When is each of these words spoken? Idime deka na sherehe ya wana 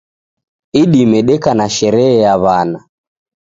Idime 0.81 1.19
deka 1.27 1.51
na 1.53 1.67
sherehe 1.69 2.17
ya 2.17 2.37
wana 2.43 2.87